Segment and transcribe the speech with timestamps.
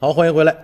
[0.00, 0.56] 好，欢迎回来。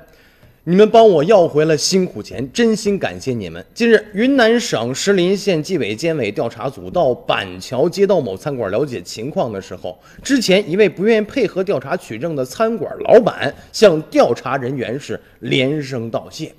[0.63, 3.67] 你们帮我要回了辛苦钱，真心感谢你们。
[3.75, 16.55] 近日，云南省石林县纪委监委调查组到板桥街道某餐馆了解情况的时候，之前一位不愿意配合调查取证的餐馆老板向调查人员是连声道谢。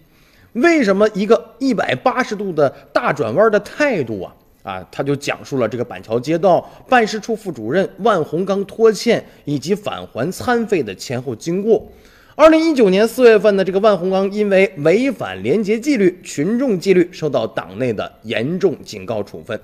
[0.52, 4.36] 为什么一个一百八十度的大转弯的态度啊？
[4.64, 11.82] 啊，他就讲述了这个板桥街道办事处副主任万洪刚拖欠以及返还餐费的前后经过。
[12.38, 19.58] 二零一九年四月份呢，这个万洪刚因为违反廉洁纪律、群众纪律，受到党内的严重警告处分。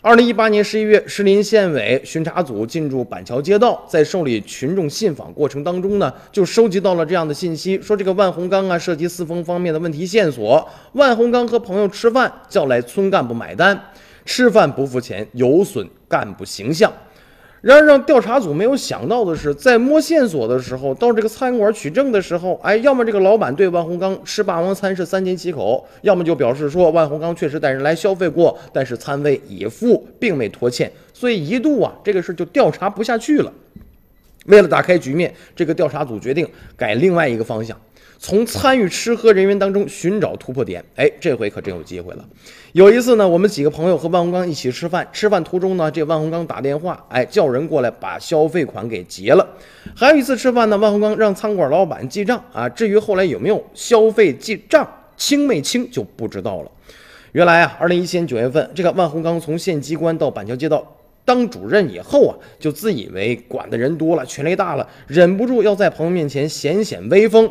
[0.00, 10.68] 二零一八年十一月，石林县委巡查组进驻板桥街道，在受理群众信访过程当中呢，就收集到了这样的信息，说这个万洪刚啊涉及四风方面的问题线索。
[10.94, 13.80] 万洪刚和朋友吃饭，叫来村干部买单，
[14.24, 16.92] 吃饭不付钱，有损干部形象。
[17.62, 33.52] 然而，让调查组没有想到的是，在摸线索的时候，到这个餐馆取证的时候，哎，要么这个老板对万洪刚吃霸王餐是三缄其口，要么就表示说万洪刚确实带人来消费过，但是餐费已付，并未拖欠，所以一度啊，这个事就调查不下去了。
[34.46, 36.44] 为了打开局面，这个调查组决定
[36.76, 37.80] 改另外一个方向。
[38.22, 42.24] 从参与吃喝人员当中寻找突破点，哎，这回可真有机会了。
[42.70, 49.44] 有一次呢，我们几个朋友和万洪刚一起吃饭，吃饭途中呢，这万洪刚打电话，哎，叫人过来把消费款给结了。
[49.96, 56.70] 还有一次吃饭呢，万洪刚让餐馆老板记账啊，至于后来有没有消费记账清没清就不知道了。
[57.32, 67.50] 原来啊，二零一七年九月份，这个万洪刚从县机关到板桥街道当主任以后啊，就自以为管的人多了，权力大了，忍不住要在朋友面前显显威风。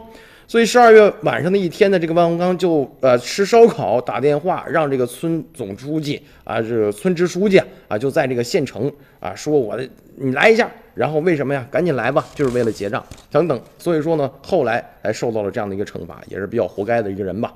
[0.51, 7.57] 所以十二月晚上的一天呢，这个万洪刚就呃吃烧烤，打电话让这个村总书记啊，这个村支书记
[7.87, 8.91] 啊，就在这个县城
[9.21, 11.65] 啊，说我的你来一下，然后为什么呀？
[11.71, 13.57] 赶紧来吧，就是为了结账等等。
[13.77, 17.53] 所以说呢，后来还受到了这样的一个惩罚，也是比较活该的一个人吧。